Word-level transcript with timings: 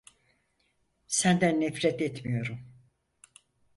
Senden 1.07 1.59
nefret 1.61 2.01
etmiyorum. 2.01 2.59